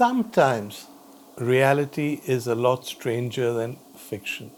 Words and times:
sometimes 0.00 0.86
reality 1.36 2.22
is 2.24 2.46
a 2.46 2.54
lot 2.54 2.86
stranger 2.86 3.52
than 3.52 3.76
fiction. 3.94 4.50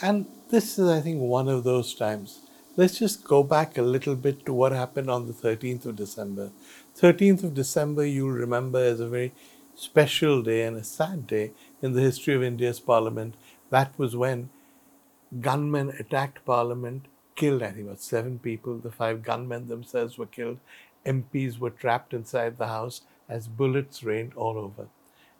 And 0.00 0.24
this 0.48 0.78
is, 0.78 0.88
I 0.88 1.02
think, 1.02 1.20
one 1.20 1.46
of 1.46 1.62
those 1.62 1.94
times. 1.94 2.38
Let's 2.74 2.98
just 2.98 3.22
go 3.22 3.42
back 3.42 3.76
a 3.76 3.82
little 3.82 4.16
bit 4.16 4.46
to 4.46 4.54
what 4.54 4.72
happened 4.72 5.10
on 5.10 5.26
the 5.26 5.34
13th 5.34 5.84
of 5.84 5.96
December. 5.96 6.52
13th 6.98 7.44
of 7.44 7.52
December, 7.52 8.06
you'll 8.06 8.30
remember, 8.30 8.78
as 8.78 8.98
a 8.98 9.10
very 9.10 9.34
special 9.74 10.40
day 10.40 10.62
and 10.62 10.78
a 10.78 10.84
sad 10.84 11.26
day 11.26 11.52
in 11.82 11.92
the 11.92 12.00
history 12.00 12.34
of 12.34 12.42
India's 12.42 12.80
parliament. 12.80 13.34
That 13.68 13.92
was 13.98 14.16
when 14.16 14.48
gunmen 15.38 15.90
attacked 16.00 16.46
parliament, 16.46 17.08
killed, 17.36 17.62
I 17.62 17.72
think, 17.72 17.88
about 17.88 18.00
seven 18.00 18.38
people. 18.38 18.78
The 18.78 18.90
five 18.90 19.22
gunmen 19.22 19.68
themselves 19.68 20.16
were 20.16 20.34
killed. 20.38 20.60
MPs 21.04 21.58
were 21.58 21.68
trapped 21.68 22.14
inside 22.14 22.56
the 22.56 22.68
house 22.68 23.02
as 23.28 23.48
bullets 23.48 24.02
rained 24.02 24.32
all 24.34 24.58
over. 24.58 24.88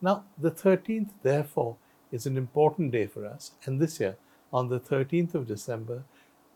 Now, 0.01 0.25
the 0.39 0.51
13th, 0.51 1.11
therefore, 1.23 1.77
is 2.13 2.27
an 2.27 2.37
important 2.37 2.93
day 2.93 3.07
for 3.07 3.27
us. 3.27 3.53
And 3.65 3.81
this 3.81 4.01
year, 4.01 4.17
on 4.53 4.69
the 4.69 4.81
13th 4.81 5.35
of 5.35 5.49
December, 5.49 6.05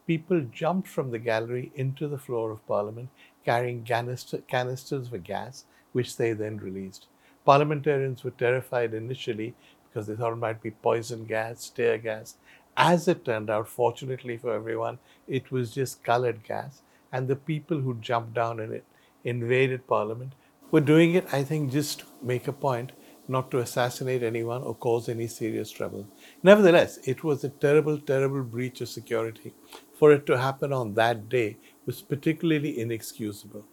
people 0.07 0.41
jumped 0.53 0.89
from 0.89 1.11
the 1.11 1.19
gallery 1.19 1.73
into 1.75 2.09
the 2.09 2.19
floor 2.19 2.51
of 2.51 2.67
Parliament 2.67 3.09
carrying 3.45 3.83
canister, 3.83 4.39
canisters 4.39 5.09
for 5.09 5.19
gas, 5.19 5.65
which 5.93 6.17
they 6.17 6.33
then 6.33 6.59
released. 6.59 7.07
Parliamentarians 7.45 8.23
were 8.23 8.31
terrified 8.33 8.93
initially 8.93 9.55
because 9.89 10.07
they 10.07 10.15
thought 10.15 10.35
it 10.35 10.37
might 10.37 10.63
be 10.63 10.71
poison 10.71 11.25
gas, 11.25 11.71
tear 11.71 11.99
gas. 11.99 12.37
As 12.77 13.09
it 13.09 13.25
turned 13.25 13.51
out, 13.51 13.67
fortunately 13.67 14.37
for 14.37 14.53
everyone, 14.55 14.99
it 15.27 15.51
was 15.51 15.75
just 15.75 16.05
colored 16.05 16.45
gas. 16.45 16.83
And 17.11 17.27
the 17.27 17.37
people 17.37 17.81
who 17.81 17.95
jumped 17.95 18.35
down 18.35 18.61
in 18.61 18.73
it 18.73 18.85
invaded 19.25 19.87
Parliament 19.87 20.35
were 20.71 20.81
doing 20.81 21.15
it, 21.15 21.27
I 21.33 21.43
think, 21.43 21.73
just 21.73 22.01
to 22.01 22.07
make 22.23 22.47
a 22.49 22.53
point 22.53 22.93
not 23.29 23.51
to 23.51 23.59
assassinate 23.59 24.23
anyone 24.23 24.63
or 24.63 24.75
cause 24.75 25.09
any 25.09 25.27
serious 25.27 25.71
trouble. 25.71 26.07
Nevertheless, 26.43 26.99
it 27.05 27.23
was 27.23 27.45
a 27.45 27.51
terrible, 27.51 27.99
terrible 27.99 28.43
breach 28.43 28.81
of 28.81 28.89
security. 28.89 29.53
For 29.99 30.13
it 30.13 30.27
to 30.27 30.39
happen 30.39 30.73
on 30.73 30.95
that 30.95 31.29
day 31.29 31.59
was 31.85 32.01
particularly 32.01 32.79
inexcusable. 32.81 33.65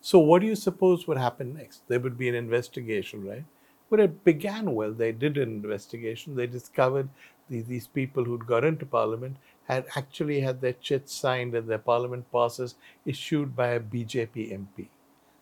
So, 0.00 0.18
what 0.18 0.42
do 0.42 0.46
you 0.46 0.54
suppose 0.54 1.08
would 1.08 1.18
happen 1.18 1.54
next? 1.54 1.88
There 1.88 1.98
would 1.98 2.16
be 2.16 2.28
an 2.28 2.34
investigation, 2.34 3.26
right? 3.26 3.44
But 3.90 4.00
it 4.00 4.24
began 4.24 4.74
well. 4.74 4.92
They 4.92 5.12
did 5.12 5.38
an 5.38 5.48
investigation. 5.48 6.36
They 6.36 6.46
discovered 6.46 7.08
the, 7.48 7.62
these 7.62 7.88
people 7.88 8.24
who'd 8.24 8.46
got 8.46 8.64
into 8.64 8.86
parliament 8.86 9.38
had 9.64 9.86
actually 9.96 10.40
had 10.40 10.60
their 10.60 10.74
chits 10.74 11.14
signed 11.14 11.54
and 11.54 11.68
their 11.68 11.78
parliament 11.78 12.30
passes 12.30 12.76
issued 13.04 13.56
by 13.56 13.68
a 13.68 13.80
BJP 13.80 14.52
MP. 14.52 14.88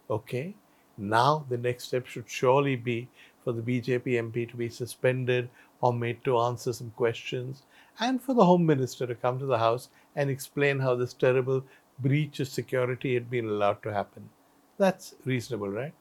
Okay? 0.08 0.54
Now, 0.98 1.44
the 1.48 1.58
next 1.58 1.84
step 1.84 2.06
should 2.06 2.28
surely 2.28 2.76
be 2.76 3.08
for 3.44 3.52
the 3.52 3.62
BJP 3.62 4.06
MP 4.06 4.48
to 4.50 4.56
be 4.56 4.68
suspended 4.68 5.50
or 5.80 5.92
made 5.92 6.24
to 6.24 6.38
answer 6.38 6.72
some 6.72 6.90
questions, 6.92 7.62
and 8.00 8.20
for 8.22 8.34
the 8.34 8.44
Home 8.44 8.64
Minister 8.66 9.06
to 9.06 9.14
come 9.14 9.38
to 9.38 9.46
the 9.46 9.58
House 9.58 9.88
and 10.14 10.30
explain 10.30 10.80
how 10.80 10.94
this 10.94 11.12
terrible 11.12 11.64
breach 11.98 12.40
of 12.40 12.48
security 12.48 13.14
had 13.14 13.30
been 13.30 13.48
allowed 13.48 13.82
to 13.82 13.92
happen. 13.92 14.28
That's 14.78 15.14
reasonable, 15.24 15.68
right? 15.68 15.94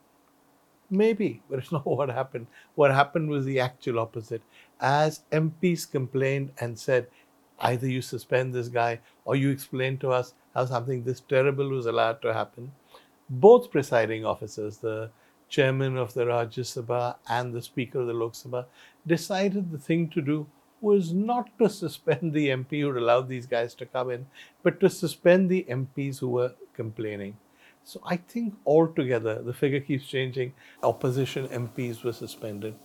Maybe, 0.90 1.42
but 1.50 1.60
it's 1.60 1.72
not 1.74 1.86
what 1.86 2.10
happened. 2.10 2.48
What 2.76 2.92
happened 2.92 3.30
was 3.30 3.46
the 3.46 3.60
actual 3.60 4.00
opposite. 4.00 4.42
As 4.80 5.24
MPs 5.32 5.90
complained 5.90 6.52
and 6.60 6.78
said, 6.80 7.08
either 7.60 7.88
you 7.88 8.02
suspend 8.02 8.54
this 8.54 8.68
guy 8.68 9.00
or 9.24 9.36
you 9.36 9.50
explain 9.50 9.98
to 10.00 10.12
us 10.12 10.34
how 10.54 10.66
something 10.66 11.04
this 11.04 11.22
terrible 11.22 11.70
was 11.70 11.86
allowed 11.86 12.22
to 12.22 12.34
happen, 12.34 12.72
both 13.30 13.72
presiding 13.72 14.26
officers, 14.26 14.78
the 14.78 15.12
chairman 15.50 15.98
of 15.98 16.14
the 16.14 16.26
Rajya 16.26 16.64
Sabha 16.64 17.16
and 17.30 17.54
the 17.54 17.62
speaker 17.62 18.02
of 18.02 18.08
the 18.08 18.14
Lok 18.14 18.34
Sabha, 18.34 18.66
decided 19.06 19.72
the 19.72 19.78
thing 19.78 20.10
to 20.10 20.22
do 20.22 20.48
was 20.82 21.14
not 21.14 21.50
to 21.58 21.70
suspend 21.70 22.34
the 22.34 22.50
MP 22.50 22.82
who 22.82 22.98
allowed 22.98 23.28
these 23.28 23.46
guys 23.46 23.74
to 23.76 23.86
come 23.86 24.12
in, 24.12 24.28
but 24.62 24.80
to 24.80 24.90
suspend 24.90 25.50
the 25.50 25.66
MPs 25.70 26.20
who 26.20 26.30
were 26.30 26.54
complaining. 26.74 27.38
So 27.84 28.02
I 28.06 28.18
think 28.18 28.56
altogether, 28.66 29.42
the 29.42 29.54
figure 29.54 29.80
keeps 29.80 30.08
changing. 30.08 30.54
Opposition 30.84 31.48
MPs 31.48 32.04
were 32.04 32.14
suspended. 32.14 32.76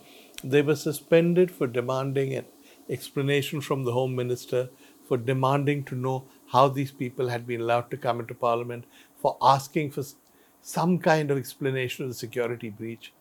They 0.44 0.62
were 0.62 0.76
suspended 0.76 1.50
for 1.50 1.66
demanding 1.66 2.34
an 2.34 2.44
explanation 2.88 3.60
from 3.60 3.84
the 3.84 3.92
Home 3.92 4.14
Minister, 4.14 4.68
for 5.08 5.16
demanding 5.16 5.84
to 5.84 5.94
know 5.94 6.26
how 6.52 6.68
these 6.68 6.92
people 6.92 7.28
had 7.28 7.46
been 7.46 7.62
allowed 7.62 7.90
to 7.90 7.96
come 7.96 8.20
into 8.20 8.34
Parliament, 8.34 8.84
for 9.16 9.36
asking 9.42 9.90
for 9.90 10.02
some 10.62 10.98
kind 10.98 11.30
of 11.30 11.38
explanation 11.38 12.04
of 12.04 12.10
the 12.10 12.14
security 12.14 12.70
breach. 12.70 13.12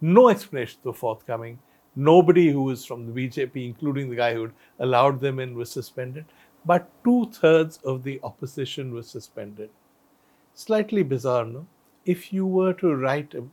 No 0.00 0.28
explanations 0.28 0.84
were 0.84 0.92
forthcoming. 0.92 1.58
Nobody 1.96 2.50
who 2.50 2.62
was 2.62 2.84
from 2.84 3.06
the 3.06 3.12
BJP, 3.12 3.66
including 3.66 4.10
the 4.10 4.16
guy 4.16 4.34
who 4.34 4.50
allowed 4.78 5.20
them 5.20 5.38
in, 5.40 5.54
was 5.54 5.70
suspended. 5.70 6.24
But 6.64 6.90
two 7.02 7.30
thirds 7.32 7.78
of 7.78 8.02
the 8.02 8.20
opposition 8.22 8.92
was 8.92 9.08
suspended. 9.08 9.70
Slightly 10.54 11.02
bizarre, 11.02 11.44
no? 11.44 11.66
If 12.04 12.32
you 12.32 12.46
were 12.46 12.72
to 12.74 12.94
write 12.94 13.34
a 13.34 13.44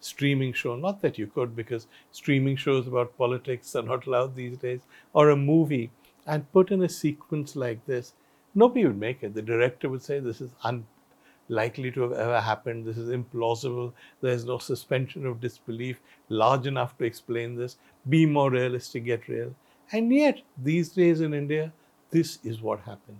streaming 0.00 0.52
show, 0.52 0.76
not 0.76 1.00
that 1.02 1.18
you 1.18 1.26
could 1.26 1.56
because 1.56 1.86
streaming 2.12 2.56
shows 2.56 2.86
about 2.86 3.16
politics 3.16 3.74
are 3.74 3.82
not 3.82 4.06
allowed 4.06 4.34
these 4.34 4.58
days, 4.58 4.80
or 5.12 5.30
a 5.30 5.36
movie, 5.36 5.90
and 6.26 6.50
put 6.52 6.70
in 6.70 6.82
a 6.82 6.88
sequence 6.88 7.56
like 7.56 7.84
this, 7.86 8.12
nobody 8.54 8.86
would 8.86 8.98
make 8.98 9.22
it. 9.22 9.34
The 9.34 9.42
director 9.42 9.88
would 9.88 10.02
say 10.02 10.20
this 10.20 10.40
is 10.40 10.50
un- 10.62 10.86
likely 11.48 11.90
to 11.92 12.02
have 12.02 12.12
ever 12.12 12.40
happened. 12.40 12.84
This 12.84 12.96
is 12.96 13.10
implausible. 13.10 13.92
There's 14.20 14.44
no 14.44 14.58
suspension 14.58 15.26
of 15.26 15.40
disbelief 15.40 16.00
large 16.28 16.66
enough 16.66 16.96
to 16.98 17.04
explain 17.04 17.56
this. 17.56 17.76
Be 18.08 18.26
more 18.26 18.50
realistic, 18.50 19.04
get 19.04 19.28
real. 19.28 19.54
And 19.92 20.12
yet, 20.12 20.40
these 20.56 20.88
days 20.90 21.20
in 21.20 21.34
India, 21.34 21.72
this 22.10 22.38
is 22.44 22.62
what 22.62 22.80
happened. 22.80 23.18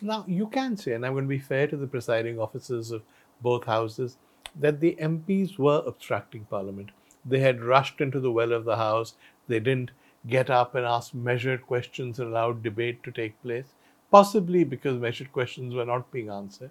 Now, 0.00 0.24
you 0.26 0.46
can 0.46 0.76
say, 0.76 0.92
and 0.92 1.04
I'm 1.04 1.12
going 1.12 1.24
to 1.24 1.28
be 1.28 1.38
fair 1.38 1.66
to 1.66 1.76
the 1.76 1.86
presiding 1.86 2.38
officers 2.38 2.90
of 2.90 3.02
both 3.42 3.64
houses, 3.64 4.16
that 4.58 4.80
the 4.80 4.96
MPs 5.00 5.58
were 5.58 5.82
obstructing 5.86 6.44
Parliament. 6.44 6.90
They 7.24 7.40
had 7.40 7.62
rushed 7.62 8.00
into 8.00 8.20
the 8.20 8.32
well 8.32 8.52
of 8.52 8.64
the 8.64 8.76
House. 8.76 9.14
They 9.46 9.60
didn't 9.60 9.90
get 10.26 10.50
up 10.50 10.74
and 10.74 10.86
ask 10.86 11.14
measured 11.14 11.66
questions 11.66 12.18
and 12.18 12.30
allowed 12.30 12.62
debate 12.62 13.02
to 13.02 13.12
take 13.12 13.40
place, 13.42 13.66
possibly 14.10 14.64
because 14.64 14.98
measured 14.98 15.32
questions 15.32 15.74
were 15.74 15.84
not 15.84 16.10
being 16.10 16.30
answered. 16.30 16.70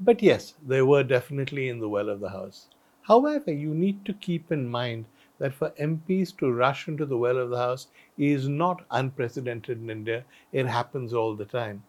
But 0.00 0.22
yes, 0.22 0.54
they 0.60 0.82
were 0.82 1.04
definitely 1.04 1.68
in 1.68 1.78
the 1.78 1.88
well 1.88 2.08
of 2.08 2.18
the 2.18 2.30
House. 2.30 2.66
However, 3.02 3.52
you 3.52 3.72
need 3.72 4.04
to 4.06 4.12
keep 4.12 4.50
in 4.50 4.68
mind 4.68 5.04
that 5.38 5.54
for 5.54 5.70
MPs 5.78 6.32
to 6.38 6.50
rush 6.50 6.88
into 6.88 7.06
the 7.06 7.16
well 7.16 7.38
of 7.38 7.50
the 7.50 7.58
House 7.58 7.86
is 8.16 8.48
not 8.48 8.84
unprecedented 8.90 9.78
in 9.78 9.88
India. 9.88 10.24
It 10.50 10.66
happens 10.66 11.14
all 11.14 11.36
the 11.36 11.44
time. 11.44 11.84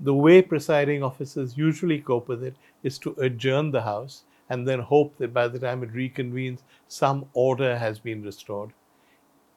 The 0.00 0.14
way 0.14 0.42
presiding 0.42 1.02
officers 1.02 1.58
usually 1.58 2.00
cope 2.00 2.28
with 2.28 2.44
it 2.44 2.56
is 2.82 2.98
to 3.00 3.14
adjourn 3.18 3.72
the 3.72 3.82
House 3.82 4.24
and 4.48 4.68
then 4.68 4.80
hope 4.80 5.16
that 5.18 5.34
by 5.34 5.48
the 5.48 5.58
time 5.58 5.82
it 5.82 5.92
reconvenes, 5.92 6.62
some 6.88 7.26
order 7.34 7.78
has 7.78 7.98
been 8.00 8.22
restored. 8.22 8.72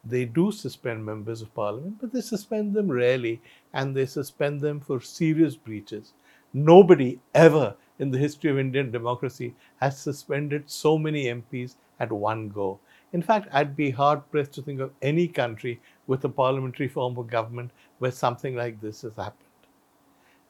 They 0.05 0.23
do 0.25 0.53
suspend 0.53 1.05
members 1.05 1.41
of 1.41 1.53
parliament, 1.53 1.97
but 1.99 2.13
they 2.13 2.21
suspend 2.21 2.73
them 2.73 2.89
rarely 2.89 3.41
and 3.73 3.95
they 3.95 4.05
suspend 4.05 4.61
them 4.61 4.79
for 4.79 5.01
serious 5.01 5.57
breaches. 5.57 6.13
Nobody 6.53 7.19
ever 7.33 7.75
in 7.99 8.11
the 8.11 8.17
history 8.17 8.51
of 8.51 8.59
Indian 8.59 8.91
democracy 8.91 9.55
has 9.77 9.99
suspended 9.99 10.63
so 10.69 10.97
many 10.97 11.25
MPs 11.25 11.75
at 11.99 12.11
one 12.11 12.49
go. 12.49 12.79
In 13.11 13.21
fact, 13.21 13.47
I'd 13.51 13.75
be 13.75 13.91
hard 13.91 14.29
pressed 14.31 14.53
to 14.53 14.61
think 14.61 14.79
of 14.79 14.91
any 15.01 15.27
country 15.27 15.81
with 16.07 16.23
a 16.25 16.29
parliamentary 16.29 16.87
form 16.87 17.17
of 17.17 17.27
government 17.27 17.71
where 17.99 18.11
something 18.11 18.55
like 18.55 18.81
this 18.81 19.01
has 19.01 19.15
happened. 19.15 19.49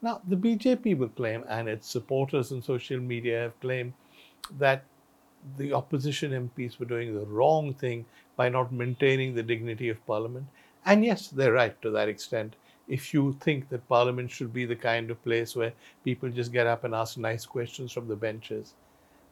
Now, 0.02 0.20
the 0.28 0.36
BJP 0.36 0.98
will 0.98 1.08
claim, 1.08 1.44
and 1.48 1.68
its 1.68 1.88
supporters 1.88 2.52
on 2.52 2.60
social 2.60 3.00
media 3.00 3.40
have 3.40 3.60
claimed, 3.60 3.94
that 4.58 4.84
the 5.56 5.72
opposition 5.72 6.50
MPs 6.50 6.78
were 6.78 6.86
doing 6.86 7.14
the 7.14 7.26
wrong 7.26 7.72
thing 7.74 8.04
by 8.36 8.48
not 8.48 8.72
maintaining 8.72 9.34
the 9.34 9.42
dignity 9.42 9.88
of 9.88 10.06
Parliament. 10.06 10.46
And 10.84 11.04
yes, 11.04 11.28
they're 11.28 11.52
right 11.52 11.80
to 11.82 11.90
that 11.90 12.08
extent 12.08 12.56
if 12.88 13.14
you 13.14 13.32
think 13.40 13.68
that 13.68 13.88
Parliament 13.88 14.30
should 14.30 14.52
be 14.52 14.64
the 14.64 14.76
kind 14.76 15.10
of 15.10 15.22
place 15.24 15.56
where 15.56 15.72
people 16.04 16.28
just 16.28 16.52
get 16.52 16.66
up 16.66 16.84
and 16.84 16.94
ask 16.94 17.16
nice 17.16 17.46
questions 17.46 17.92
from 17.92 18.08
the 18.08 18.16
benches. 18.16 18.74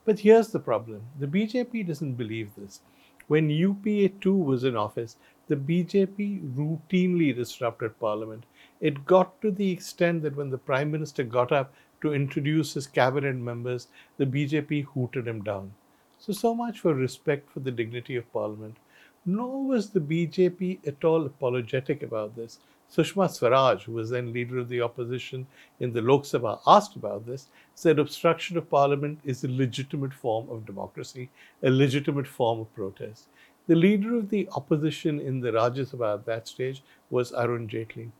But 0.05 0.19
here's 0.19 0.49
the 0.49 0.59
problem 0.59 1.03
the 1.19 1.27
BJP 1.27 1.87
doesn't 1.87 2.15
believe 2.15 2.51
this. 2.57 2.81
When 3.29 3.51
UPA 3.51 4.09
2 4.21 4.35
was 4.35 4.65
in 4.65 4.77
office, 4.77 5.17
the 5.49 5.57
BJP 5.57 6.55
routinely 6.55 7.35
disrupted 7.35 7.99
Parliament. 8.01 8.45
It 8.81 9.05
got 9.05 9.41
to 9.43 9.51
the 9.51 9.71
extent 9.71 10.23
that 10.23 10.37
when 10.37 10.51
the 10.51 10.59
Prime 10.59 10.91
Minister 10.91 11.23
got 11.23 11.53
up 11.53 11.73
to 12.01 12.15
introduce 12.15 12.75
his 12.75 12.87
cabinet 12.87 13.37
members, 13.37 13.89
the 14.17 14.27
BJP 14.27 14.87
hooted 14.87 15.29
him 15.29 15.43
down. 15.43 15.73
So, 16.19 16.33
so 16.33 16.55
much 16.55 16.81
for 16.81 16.95
respect 16.95 17.51
for 17.51 17.61
the 17.61 17.71
dignity 17.71 18.17
of 18.17 18.33
Parliament. 18.33 18.77
Nor 19.25 19.65
was 19.65 19.91
the 19.91 20.01
BJP 20.01 20.87
at 20.87 21.05
all 21.05 21.25
apologetic 21.27 22.03
about 22.03 22.35
this. 22.35 22.59
Sushma 22.94 23.31
Swaraj, 23.31 23.85
who 23.85 23.93
was 23.93 24.11
then 24.11 24.35
leader 24.35 24.59
of 24.59 24.69
the 24.69 24.83
opposition 24.83 25.47
in 25.81 25.94
the 25.94 26.03
Lok 26.03 26.25
Sabha, 26.25 26.61
asked 26.67 26.94
about 26.94 27.25
this, 27.25 27.49
said 27.75 27.99
obstruction 27.99 28.59
of 28.59 28.69
parliament 28.69 29.19
is 29.25 29.43
a 29.43 29.49
legitimate 29.49 30.12
form 30.12 30.50
of 30.50 30.67
democracy, 30.67 31.31
a 31.62 31.71
legitimate 31.71 32.27
form 32.27 32.61
of 32.61 32.75
protest. 32.75 33.29
The 33.67 33.77
leader 33.77 34.15
of 34.17 34.29
the 34.29 34.47
opposition 34.55 35.21
in 35.21 35.41
the 35.41 35.53
Rajya 35.53 35.87
Sabha 35.91 36.15
at 36.15 36.27
that 36.27 36.47
stage 36.49 36.83
was 37.09 37.33
Arun 37.33 37.67
Jaitley. 37.67 38.11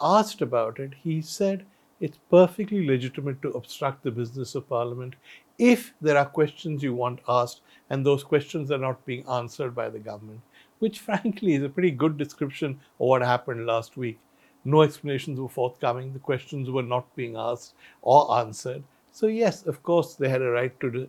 Asked 0.00 0.40
about 0.40 0.78
it, 0.78 0.92
he 1.02 1.20
said 1.20 1.66
it's 1.98 2.18
perfectly 2.30 2.86
legitimate 2.86 3.42
to 3.42 3.50
obstruct 3.50 4.04
the 4.04 4.10
business 4.12 4.54
of 4.54 4.68
parliament 4.68 5.14
if 5.58 5.94
there 6.00 6.16
are 6.16 6.26
questions 6.26 6.82
you 6.82 6.94
want 6.94 7.20
asked 7.28 7.60
and 7.90 8.06
those 8.06 8.22
questions 8.22 8.70
are 8.70 8.78
not 8.78 9.04
being 9.04 9.26
answered 9.28 9.74
by 9.74 9.88
the 9.88 9.98
government 9.98 10.40
which 10.82 10.98
frankly 11.08 11.54
is 11.54 11.62
a 11.62 11.68
pretty 11.68 11.92
good 11.92 12.18
description 12.18 12.72
of 12.72 13.06
what 13.06 13.22
happened 13.22 13.66
last 13.66 13.96
week. 13.96 14.18
No 14.64 14.82
explanations 14.82 15.38
were 15.38 15.48
forthcoming, 15.48 16.12
the 16.12 16.18
questions 16.18 16.70
were 16.70 16.82
not 16.82 17.14
being 17.14 17.36
asked 17.36 17.74
or 18.02 18.38
answered. 18.38 18.82
So, 19.12 19.26
yes, 19.28 19.64
of 19.66 19.82
course, 19.82 20.14
they 20.14 20.28
had 20.28 20.42
a 20.42 20.50
right 20.50 20.78
to 20.80 21.08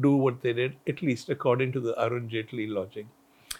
do 0.00 0.16
what 0.16 0.42
they 0.42 0.52
did, 0.52 0.76
at 0.88 1.02
least 1.02 1.28
according 1.28 1.70
to 1.72 1.80
the 1.80 1.94
Arun 2.02 2.28
Jaitley 2.28 2.68
logic. 2.68 3.06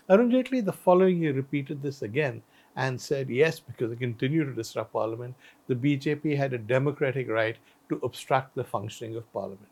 Arun 0.09 0.31
Jaitley, 0.31 0.65
the 0.65 0.73
following 0.73 1.23
year, 1.23 1.33
repeated 1.33 1.81
this 1.81 2.03
again 2.03 2.43
and 2.75 3.01
said, 3.01 3.29
yes, 3.29 3.61
because 3.61 3.91
they 3.91 3.97
continue 3.97 4.45
to 4.45 4.53
disrupt 4.53 4.93
Parliament, 4.93 5.35
the 5.69 5.75
BJP 5.75 6.37
had 6.37 6.55
a 6.55 6.59
democratic 6.59 7.29
right 7.29 7.57
to 7.89 8.01
obstruct 8.03 8.55
the 8.55 8.65
functioning 8.65 9.17
of 9.17 9.33
Parliament. 9.33 9.69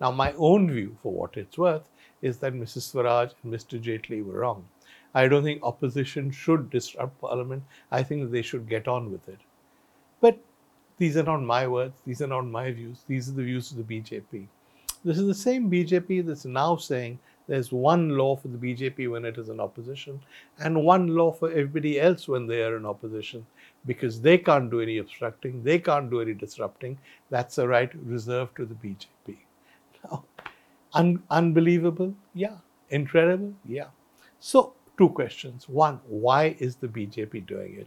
Now, 0.00 0.10
my 0.12 0.32
own 0.38 0.70
view, 0.70 0.96
for 1.02 1.12
what 1.12 1.36
it's 1.36 1.58
worth, 1.58 1.88
is 2.22 2.38
that 2.38 2.54
Mrs. 2.54 2.82
Swaraj 2.82 3.32
and 3.42 3.52
Mr. 3.52 3.82
Jaitley 3.82 4.24
were 4.24 4.40
wrong. 4.40 4.64
I 5.14 5.28
don't 5.28 5.42
think 5.42 5.62
opposition 5.62 6.30
should 6.30 6.70
disrupt 6.70 7.20
parliament. 7.20 7.62
I 7.90 8.02
think 8.02 8.30
they 8.30 8.42
should 8.42 8.68
get 8.68 8.88
on 8.88 9.10
with 9.10 9.28
it. 9.28 9.38
But 10.20 10.38
these 10.98 11.16
are 11.16 11.22
not 11.22 11.42
my 11.42 11.66
words, 11.66 11.96
these 12.06 12.22
are 12.22 12.26
not 12.26 12.46
my 12.46 12.72
views, 12.72 13.02
these 13.06 13.28
are 13.28 13.32
the 13.32 13.44
views 13.44 13.70
of 13.70 13.76
the 13.78 14.00
BJP. 14.00 14.46
This 15.04 15.18
is 15.18 15.26
the 15.26 15.34
same 15.34 15.70
BJP 15.70 16.26
that's 16.26 16.44
now 16.44 16.76
saying 16.76 17.18
there's 17.46 17.72
one 17.72 18.10
law 18.10 18.36
for 18.36 18.48
the 18.48 18.58
BJP 18.58 19.10
when 19.10 19.24
it 19.24 19.38
is 19.38 19.48
in 19.48 19.60
opposition 19.60 20.20
and 20.58 20.84
one 20.84 21.14
law 21.14 21.32
for 21.32 21.50
everybody 21.50 22.00
else 22.00 22.26
when 22.26 22.46
they 22.46 22.62
are 22.62 22.76
in 22.76 22.84
opposition 22.84 23.46
because 23.86 24.20
they 24.20 24.36
can't 24.36 24.70
do 24.70 24.80
any 24.80 24.98
obstructing, 24.98 25.62
they 25.62 25.78
can't 25.78 26.10
do 26.10 26.20
any 26.20 26.34
disrupting. 26.34 26.98
That's 27.30 27.58
a 27.58 27.66
right 27.66 27.90
reserved 28.04 28.56
to 28.56 28.66
the 28.66 28.74
BJP. 28.74 29.36
Now, 30.04 30.24
un- 30.92 31.22
unbelievable? 31.30 32.14
Yeah. 32.34 32.56
Incredible? 32.90 33.54
Yeah. 33.64 33.86
So, 34.40 34.74
two 34.98 35.08
questions. 35.10 35.68
One, 35.68 36.00
why 36.06 36.56
is 36.58 36.76
the 36.76 36.88
BJP 36.88 37.46
doing 37.46 37.76
it? 37.78 37.86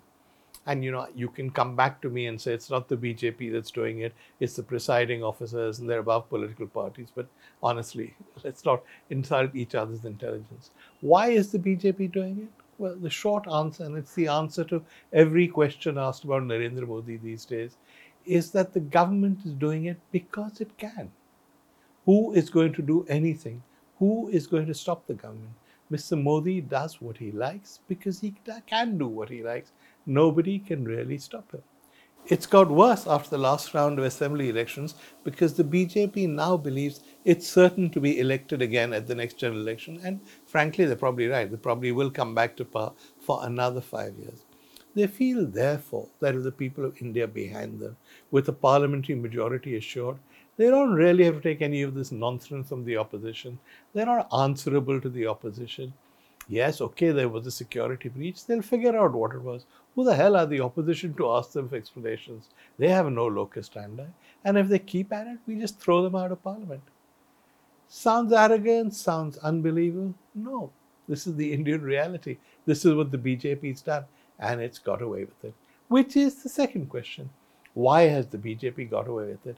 And 0.66 0.84
you 0.84 0.92
know, 0.92 1.08
you 1.16 1.28
can 1.28 1.50
come 1.50 1.76
back 1.76 2.02
to 2.02 2.10
me 2.10 2.28
and 2.28 2.40
say 2.40 2.54
it's 2.54 2.70
not 2.70 2.88
the 2.88 2.96
BJP 2.96 3.52
that's 3.52 3.72
doing 3.72 4.00
it, 4.02 4.14
it's 4.40 4.56
the 4.56 4.64
presiding 4.64 5.24
officers 5.24 5.80
and 5.80 5.90
they're 5.90 6.00
above 6.00 6.30
political 6.30 6.68
parties. 6.68 7.10
But 7.14 7.28
honestly, 7.62 8.14
let's 8.44 8.64
not 8.64 8.84
insult 9.10 9.56
each 9.56 9.76
other's 9.76 10.06
intelligence. 10.06 10.72
Why 11.02 11.30
is 11.30 11.52
the 11.52 11.60
BJP 11.60 12.12
doing 12.12 12.40
it? 12.44 12.64
Well, 12.78 12.96
the 12.96 13.10
short 13.10 13.48
answer, 13.48 13.84
and 13.84 13.98
it's 13.98 14.16
the 14.16 14.28
answer 14.28 14.64
to 14.66 14.84
every 15.14 15.48
question 15.48 15.98
asked 15.98 16.24
about 16.24 16.44
Narendra 16.44 16.88
Modi 16.88 17.18
these 17.18 17.46
days, 17.46 17.78
is 18.26 18.52
that 18.52 18.74
the 18.74 18.80
government 18.80 19.40
is 19.46 19.54
doing 19.54 19.86
it 19.86 20.00
because 20.12 20.62
it 20.62 20.78
can. 20.78 21.12
Who 22.06 22.34
is 22.34 22.50
going 22.50 22.74
to 22.74 22.82
do 22.82 23.06
anything? 23.08 23.62
Who 24.00 24.30
is 24.30 24.48
going 24.48 24.66
to 24.68 24.74
stop 24.74 25.06
the 25.06 25.14
government? 25.14 25.54
Mr. 25.92 26.22
Modi 26.22 26.62
does 26.62 27.02
what 27.02 27.18
he 27.18 27.32
likes 27.32 27.80
because 27.88 28.22
he 28.22 28.34
can 28.68 28.98
do 28.98 29.08
what 29.08 29.30
he 29.30 29.44
likes. 29.44 29.74
Nobody 30.06 30.58
can 30.60 30.86
really 30.86 31.18
stop 31.18 31.52
him. 31.52 31.62
It's 32.28 32.46
got 32.46 32.70
worse 32.70 33.08
after 33.08 33.32
the 33.32 33.40
last 33.40 33.74
round 33.74 33.98
of 33.98 34.06
assembly 34.06 34.48
elections 34.48 34.96
because 35.24 35.56
the 35.56 35.64
BJP 35.64 36.30
now 36.30 36.56
believes 36.56 37.02
it's 37.26 37.48
certain 37.48 37.90
to 37.90 38.00
be 38.00 38.20
elected 38.20 38.62
again 38.62 38.94
at 38.94 39.08
the 39.08 39.16
next 39.16 39.38
general 39.38 39.62
election. 39.62 40.00
And 40.04 40.22
frankly, 40.46 40.86
they're 40.86 40.96
probably 40.96 41.28
right. 41.28 41.50
They 41.50 41.58
probably 41.58 41.92
will 41.92 42.12
come 42.12 42.36
back 42.36 42.56
to 42.58 42.66
power 42.66 42.94
for 43.20 43.46
another 43.46 43.82
five 43.82 44.16
years. 44.18 44.46
They 44.94 45.08
feel, 45.08 45.46
therefore, 45.46 46.10
that 46.20 46.36
with 46.36 46.44
the 46.44 46.52
people 46.52 46.86
of 46.86 47.02
India 47.02 47.28
behind 47.28 47.80
them, 47.80 47.98
with 48.30 48.48
a 48.50 48.54
parliamentary 48.54 49.16
majority 49.16 49.76
assured, 49.78 50.18
they 50.58 50.70
don't 50.70 50.94
really 50.94 51.24
have 51.24 51.36
to 51.36 51.42
take 51.42 51.62
any 51.62 51.82
of 51.82 51.94
this 51.94 52.12
nonsense 52.12 52.70
from 52.70 52.86
the 52.86 52.98
opposition. 52.98 53.58
They're 53.94 54.06
not 54.06 54.28
answerable 54.34 55.00
to 55.02 55.10
the 55.10 55.28
opposition. 55.28 55.94
Yes, 56.48 56.82
okay, 56.82 57.12
there 57.12 57.30
was 57.30 57.48
a 57.48 57.52
security 57.52 58.10
breach. 58.10 58.46
They'll 58.46 58.62
figure 58.62 58.98
out 58.98 59.14
what 59.14 59.34
it 59.34 59.42
was. 59.42 59.66
Who 59.96 60.04
the 60.04 60.16
hell 60.16 60.36
are 60.36 60.46
the 60.46 60.62
opposition 60.62 61.14
to 61.16 61.32
ask 61.32 61.52
them 61.52 61.70
for 61.70 61.76
explanations? 61.76 62.50
They 62.78 62.90
have 62.90 63.12
no 63.12 63.28
locus 63.28 63.70
standi. 63.70 64.08
And 64.44 64.58
if 64.58 64.68
they 64.68 64.80
keep 64.80 65.14
at 65.14 65.28
it, 65.28 65.40
we 65.48 65.56
just 65.56 65.80
throw 65.80 66.02
them 66.02 66.16
out 66.16 66.32
of 66.32 66.44
parliament. 66.44 66.84
Sounds 67.88 68.32
arrogant, 68.32 68.94
sounds 68.94 69.38
unbelievable. 69.40 70.14
No, 70.34 70.72
this 71.08 71.28
is 71.28 71.36
the 71.36 71.52
Indian 71.52 71.82
reality. 71.82 72.38
This 72.66 72.86
is 72.86 72.94
what 72.94 73.12
the 73.12 73.18
BJP's 73.18 73.82
done, 73.82 74.06
and 74.40 74.62
it's 74.62 74.80
got 74.80 75.02
away 75.02 75.26
with 75.26 75.44
it. 75.44 75.54
Which 75.90 76.16
is 76.16 76.42
the 76.42 76.50
second 76.50 76.90
question. 76.90 77.30
Why 77.74 78.04
has 78.04 78.28
the 78.28 78.38
BJP 78.38 78.90
got 78.90 79.08
away 79.08 79.26
with 79.26 79.46
it? 79.46 79.58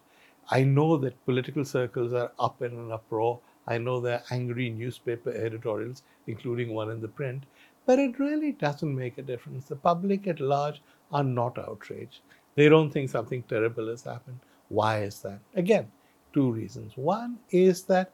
I 0.50 0.64
know 0.64 0.98
that 0.98 1.26
political 1.26 1.66
circles 1.66 2.14
are 2.14 2.32
up 2.40 2.62
in 2.62 2.74
an 2.74 2.92
uproar. 2.92 3.40
I 3.68 3.78
know 3.78 4.00
there 4.00 4.20
are 4.20 4.24
angry 4.36 4.70
newspaper 4.70 5.32
editorials, 5.32 6.04
including 6.28 6.74
one 6.74 6.92
in 6.92 7.02
the 7.02 7.08
print, 7.08 7.44
but 7.86 8.00
it 8.00 8.20
really 8.20 8.52
doesn't 8.52 8.96
make 8.96 9.18
a 9.18 9.22
difference. 9.22 9.66
The 9.66 9.76
public 9.76 10.28
at 10.28 10.40
large 10.40 10.82
are 11.12 11.24
not 11.24 11.58
outraged. 11.58 12.22
They 12.56 12.70
don't 12.70 12.92
think 12.92 13.10
something 13.10 13.44
terrible 13.44 13.88
has 13.88 14.04
happened. 14.04 14.40
Why 14.70 15.04
is 15.04 15.22
that? 15.22 15.40
Again, 15.56 15.92
two 16.34 16.52
reasons. 16.52 16.98
One 16.98 17.40
is 17.50 17.84
that 17.84 18.12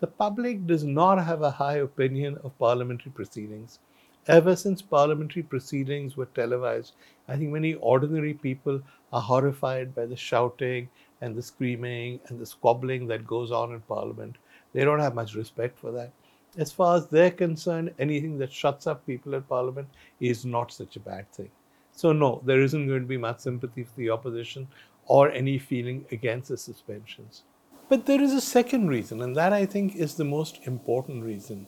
the 0.00 0.06
public 0.06 0.66
does 0.66 0.84
not 0.84 1.24
have 1.24 1.42
a 1.42 1.50
high 1.50 1.78
opinion 1.78 2.38
of 2.44 2.58
parliamentary 2.58 3.12
proceedings. 3.12 3.78
Ever 4.26 4.56
since 4.56 4.82
parliamentary 4.82 5.42
proceedings 5.42 6.16
were 6.16 6.26
televised, 6.26 6.94
I 7.28 7.36
think 7.36 7.52
many 7.52 7.74
ordinary 7.74 8.34
people 8.34 8.82
are 9.12 9.22
horrified 9.22 9.94
by 9.94 10.06
the 10.06 10.16
shouting 10.16 10.88
and 11.20 11.34
the 11.34 11.42
screaming 11.42 12.20
and 12.28 12.38
the 12.38 12.46
squabbling 12.46 13.06
that 13.08 13.26
goes 13.26 13.50
on 13.50 13.72
in 13.72 13.80
Parliament. 13.80 14.36
They 14.72 14.84
don't 14.84 15.00
have 15.00 15.14
much 15.14 15.34
respect 15.34 15.78
for 15.78 15.90
that. 15.92 16.12
As 16.58 16.72
far 16.72 16.96
as 16.96 17.06
they're 17.06 17.30
concerned, 17.30 17.94
anything 17.98 18.38
that 18.38 18.52
shuts 18.52 18.86
up 18.86 19.06
people 19.06 19.34
at 19.34 19.48
Parliament 19.48 19.88
is 20.20 20.44
not 20.44 20.72
such 20.72 20.96
a 20.96 21.00
bad 21.00 21.30
thing. 21.32 21.50
So, 21.92 22.12
no, 22.12 22.42
there 22.44 22.60
isn't 22.60 22.88
going 22.88 23.00
to 23.00 23.06
be 23.06 23.16
much 23.16 23.40
sympathy 23.40 23.84
for 23.84 23.94
the 23.96 24.10
opposition 24.10 24.68
or 25.06 25.30
any 25.30 25.58
feeling 25.58 26.04
against 26.12 26.48
the 26.48 26.56
suspensions. 26.56 27.42
But 27.88 28.06
there 28.06 28.20
is 28.20 28.32
a 28.32 28.40
second 28.40 28.88
reason, 28.88 29.22
and 29.22 29.36
that 29.36 29.52
I 29.52 29.64
think 29.64 29.94
is 29.94 30.14
the 30.14 30.24
most 30.24 30.58
important 30.64 31.24
reason. 31.24 31.66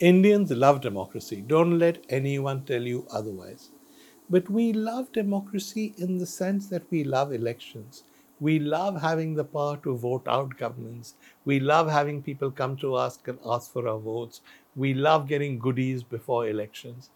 Indians 0.00 0.50
love 0.50 0.80
democracy. 0.80 1.40
Don't 1.46 1.78
let 1.78 2.04
anyone 2.08 2.64
tell 2.64 2.82
you 2.82 3.06
otherwise. 3.12 3.70
But 4.28 4.50
we 4.50 4.72
love 4.72 5.12
democracy 5.12 5.94
in 5.96 6.18
the 6.18 6.26
sense 6.26 6.66
that 6.68 6.90
we 6.90 7.04
love 7.04 7.32
elections. 7.32 8.02
We 8.44 8.58
love 8.58 9.00
having 9.00 9.34
the 9.34 9.44
power 9.44 9.78
to 9.84 9.96
vote 9.96 10.28
out 10.28 10.58
governments. 10.58 11.14
We 11.46 11.60
love 11.60 11.88
having 11.88 12.22
people 12.22 12.50
come 12.50 12.76
to 12.76 12.94
us 12.94 13.18
and 13.26 13.38
ask 13.42 13.72
for 13.72 13.88
our 13.88 13.98
votes. 13.98 14.42
We 14.76 14.92
love 14.92 15.28
getting 15.28 15.58
goodies 15.58 16.02
before 16.02 16.46
elections. 16.46 17.08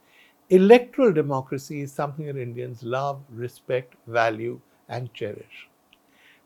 Electoral 0.48 1.12
democracy 1.12 1.82
is 1.82 1.92
something 1.92 2.24
that 2.24 2.38
Indians 2.38 2.82
love, 2.82 3.20
respect, 3.30 3.92
value, 4.06 4.58
and 4.88 5.12
cherish. 5.12 5.68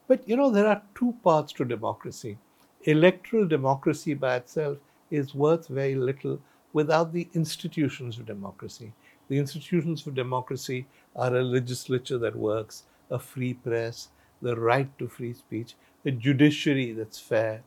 But 0.09 0.29
you 0.29 0.37
know, 0.37 0.51
there 0.51 0.67
are 0.67 0.83
two 0.97 1.15
parts 1.23 1.53
to 1.53 1.65
democracy. 1.65 2.37
Electoral 2.83 3.47
democracy 3.47 4.15
by 4.15 4.35
itself 4.35 4.79
is 5.13 5.33
worth 5.33 5.69
very 5.69 5.95
little 5.95 6.41
without 6.73 7.13
the 7.13 7.29
institutions 7.35 8.19
of 8.19 8.27
democracy. 8.27 8.93
The 9.29 9.39
institutions 9.39 10.05
of 10.09 10.17
democracy 10.17 10.87
are 11.15 11.37
a 11.37 11.45
legislature 11.45 12.19
that 12.19 12.35
works, 12.35 12.83
a 13.13 13.19
free 13.21 13.55
press, 13.55 14.09
the 14.43 14.57
right 14.57 14.99
to 14.99 15.09
free 15.09 15.33
speech, 15.33 15.75
a 16.05 16.11
judiciary 16.11 16.93
that's 16.93 17.19
fair, 17.19 17.63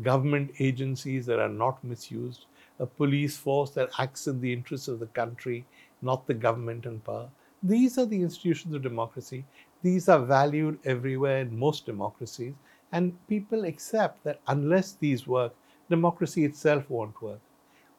government 0.00 0.52
agencies 0.58 1.26
that 1.26 1.38
are 1.38 1.48
not 1.48 1.82
misused, 1.84 2.46
a 2.78 2.86
police 2.86 3.36
force 3.36 3.70
that 3.70 3.90
acts 3.98 4.26
in 4.26 4.40
the 4.40 4.52
interests 4.52 4.88
of 4.88 5.00
the 5.00 5.06
country, 5.06 5.66
not 6.00 6.26
the 6.26 6.34
government 6.34 6.86
and 6.86 7.04
power. 7.04 7.28
These 7.62 7.98
are 7.98 8.06
the 8.06 8.22
institutions 8.22 8.74
of 8.74 8.82
democracy. 8.82 9.44
These 9.82 10.08
are 10.08 10.24
valued 10.24 10.78
everywhere 10.84 11.40
in 11.40 11.58
most 11.58 11.86
democracies, 11.86 12.54
and 12.92 13.14
people 13.28 13.64
accept 13.64 14.24
that 14.24 14.40
unless 14.46 14.92
these 14.92 15.26
work, 15.26 15.54
democracy 15.90 16.44
itself 16.44 16.88
won't 16.88 17.20
work. 17.20 17.40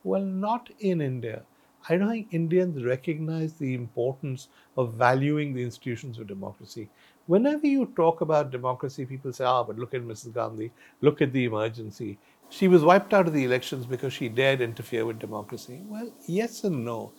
Well, 0.03 0.23
not 0.23 0.69
in 0.79 1.01
India. 1.01 1.43
I 1.89 1.97
don't 1.97 2.09
think 2.09 2.27
Indians 2.31 2.83
recognize 2.83 3.53
the 3.53 3.73
importance 3.73 4.47
of 4.77 4.93
valuing 4.93 5.53
the 5.53 5.63
institutions 5.63 6.17
of 6.17 6.27
democracy. 6.27 6.89
Whenever 7.27 7.67
you 7.67 7.85
talk 7.95 8.21
about 8.21 8.51
democracy, 8.51 9.05
people 9.05 9.31
say, 9.31 9.45
ah, 9.45 9.63
but 9.63 9.77
look 9.77 9.93
at 9.93 10.01
Mrs. 10.01 10.33
Gandhi, 10.33 10.71
look 11.01 11.21
at 11.21 11.31
the 11.31 11.45
emergency. 11.45 12.17
She 12.49 12.67
was 12.67 12.83
wiped 12.83 13.13
out 13.13 13.27
of 13.27 13.33
the 13.33 13.45
elections 13.45 13.85
because 13.85 14.13
she 14.13 14.29
dared 14.29 14.61
interfere 14.61 15.05
with 15.05 15.19
democracy. 15.19 15.81
Well, 15.87 16.11
yes 16.27 16.63
and 16.65 16.83
no. 16.83 17.13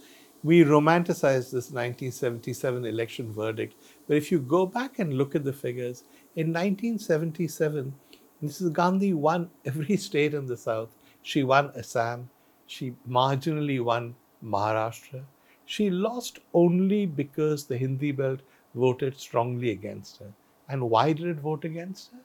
we 0.44 0.62
romanticize 0.62 1.50
this 1.50 1.70
1977 1.70 2.84
election 2.84 3.32
verdict. 3.32 3.76
But 4.06 4.18
if 4.18 4.30
you 4.30 4.40
go 4.40 4.66
back 4.66 4.99
and 4.99 5.14
look 5.14 5.34
at 5.34 5.42
the 5.42 5.54
figures, 5.54 6.04
in 6.37 6.49
1977, 6.49 7.94
Mrs. 8.42 8.73
Gandhi 8.73 9.14
won 9.14 9.49
every 9.64 9.96
state 9.96 10.34
in 10.34 10.46
the 10.46 10.56
South. 10.56 10.90
She 11.23 11.42
won 11.42 11.73
Assam. 11.76 12.28
She 12.66 12.94
marginally 13.08 13.82
won 13.82 14.14
Maharashtra. 14.44 15.23
She 15.64 15.88
lost 15.88 16.40
only 16.52 17.06
because 17.06 17.64
the 17.64 17.78
Hindi 17.78 18.12
belt 18.12 18.40
voted 18.75 19.19
strongly 19.19 19.71
against 19.71 20.19
her. 20.19 20.33
And 20.69 20.90
why 20.90 21.12
did 21.12 21.26
it 21.26 21.37
vote 21.37 21.64
against 21.64 22.11
her? 22.12 22.19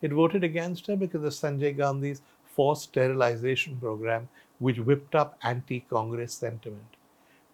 It 0.00 0.12
voted 0.12 0.42
against 0.42 0.86
her 0.86 0.96
because 0.96 1.22
of 1.22 1.32
Sanjay 1.32 1.76
Gandhi's 1.76 2.22
forced 2.44 2.84
sterilization 2.84 3.76
program, 3.76 4.28
which 4.58 4.78
whipped 4.78 5.14
up 5.14 5.38
anti 5.42 5.80
Congress 5.80 6.34
sentiment. 6.34 6.96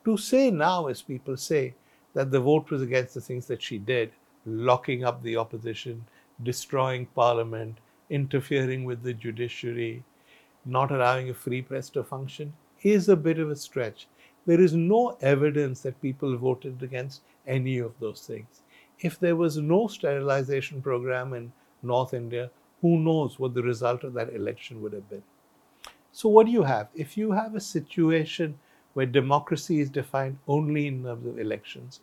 To 0.04 0.16
say 0.16 0.50
now, 0.50 0.86
as 0.86 1.02
people 1.02 1.36
say, 1.36 1.74
that 2.14 2.30
the 2.30 2.40
vote 2.40 2.70
was 2.70 2.82
against 2.82 3.14
the 3.14 3.20
things 3.20 3.46
that 3.46 3.62
she 3.62 3.78
did, 3.78 4.12
locking 4.46 5.04
up 5.04 5.22
the 5.22 5.36
opposition, 5.36 6.04
destroying 6.42 7.06
parliament, 7.14 7.78
interfering 8.10 8.84
with 8.84 9.02
the 9.02 9.12
judiciary, 9.12 10.02
not 10.64 10.90
allowing 10.90 11.28
a 11.30 11.34
free 11.34 11.62
press 11.62 11.90
to 11.90 12.02
function, 12.02 12.52
is 12.82 13.08
a 13.08 13.16
bit 13.16 13.38
of 13.38 13.50
a 13.50 13.56
stretch. 13.56 14.06
There 14.48 14.62
is 14.62 14.72
no 14.72 15.18
evidence 15.20 15.82
that 15.82 16.00
people 16.00 16.34
voted 16.38 16.82
against 16.82 17.20
any 17.46 17.76
of 17.76 17.92
those 18.00 18.22
things. 18.22 18.62
If 18.98 19.20
there 19.20 19.36
was 19.36 19.58
no 19.58 19.88
sterilization 19.88 20.80
program 20.80 21.34
in 21.34 21.52
North 21.82 22.14
India, 22.14 22.50
who 22.80 22.98
knows 22.98 23.38
what 23.38 23.52
the 23.52 23.62
result 23.62 24.04
of 24.04 24.14
that 24.14 24.32
election 24.32 24.80
would 24.80 24.94
have 24.94 25.10
been. 25.10 25.22
So, 26.12 26.30
what 26.30 26.46
do 26.46 26.52
you 26.52 26.62
have? 26.62 26.88
If 26.94 27.18
you 27.18 27.32
have 27.32 27.54
a 27.54 27.60
situation 27.60 28.58
where 28.94 29.04
democracy 29.04 29.80
is 29.80 29.90
defined 29.90 30.38
only 30.48 30.86
in 30.86 31.04
terms 31.04 31.26
of 31.26 31.38
elections, 31.38 32.00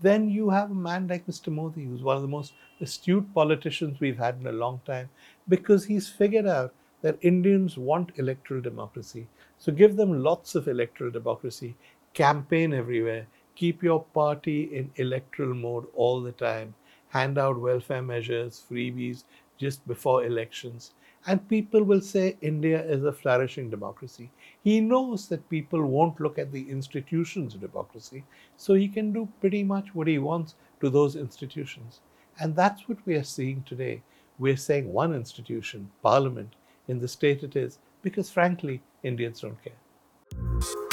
then 0.00 0.28
you 0.28 0.50
have 0.50 0.72
a 0.72 0.82
man 0.88 1.06
like 1.06 1.28
Mr. 1.28 1.52
Modi, 1.52 1.84
who's 1.84 2.02
one 2.02 2.16
of 2.16 2.22
the 2.22 2.36
most 2.36 2.54
astute 2.80 3.32
politicians 3.32 4.00
we've 4.00 4.18
had 4.18 4.40
in 4.40 4.48
a 4.48 4.60
long 4.64 4.80
time, 4.84 5.10
because 5.48 5.84
he's 5.84 6.08
figured 6.08 6.48
out 6.48 6.74
that 7.02 7.18
Indians 7.20 7.78
want 7.78 8.10
electoral 8.16 8.60
democracy. 8.60 9.28
So 9.64 9.72
give 9.72 9.96
them 9.96 10.22
lots 10.22 10.54
of 10.56 10.68
electoral 10.68 11.10
democracy, 11.10 11.74
campaign 12.12 12.74
everywhere, 12.74 13.26
keep 13.54 13.82
your 13.82 14.04
party 14.04 14.64
in 14.64 14.90
electoral 14.96 15.54
mode 15.54 15.86
all 15.94 16.20
the 16.20 16.32
time, 16.32 16.74
hand 17.08 17.38
out 17.38 17.58
welfare 17.58 18.02
measures, 18.02 18.62
freebies 18.70 19.24
just 19.56 19.88
before 19.88 20.26
elections, 20.26 20.92
and 21.26 21.48
people 21.48 21.82
will 21.82 22.02
say 22.02 22.36
India 22.42 22.84
is 22.84 23.04
a 23.04 23.12
flourishing 23.12 23.70
democracy. 23.70 24.30
He 24.62 24.82
knows 24.82 25.28
that 25.28 25.48
people 25.48 25.82
won't 25.86 26.20
look 26.20 26.38
at 26.38 26.52
the 26.52 26.68
institutions 26.68 27.54
of 27.54 27.62
democracy, 27.62 28.22
so 28.58 28.74
he 28.74 28.86
can 28.86 29.14
do 29.14 29.26
pretty 29.40 29.64
much 29.64 29.94
what 29.94 30.08
he 30.08 30.18
wants 30.18 30.56
to 30.82 30.90
those 30.90 31.16
institutions. 31.16 32.02
And 32.38 32.54
that's 32.54 32.86
what 32.86 32.98
we 33.06 33.14
are 33.14 33.24
seeing 33.24 33.62
today. 33.62 34.02
We're 34.38 34.58
saying 34.58 34.92
one 34.92 35.14
institution, 35.14 35.90
Parliament, 36.02 36.54
in 36.86 36.98
the 36.98 37.08
state 37.08 37.42
it 37.42 37.56
is, 37.56 37.78
because 38.04 38.30
frankly, 38.30 38.80
Indians 39.02 39.40
don't 39.40 39.58
care. 39.64 40.83